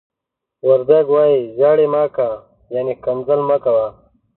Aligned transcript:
وردگ 0.67 1.05
وايي: 1.15 1.39
"زيَړِ 1.57 1.77
مَ 1.93 1.95
کَ." 2.15 2.17
يعنې 2.73 2.93
ښکنځل 2.99 3.39
مه 3.49 3.57
کوه. 3.63 3.87